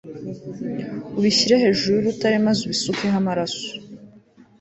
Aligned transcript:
ubishyire 1.17 1.55
hejuru 1.63 1.91
y'urutare 1.95 2.35
maze 2.45 2.59
ubisukeho 2.63 3.15
amaraso 3.21 3.67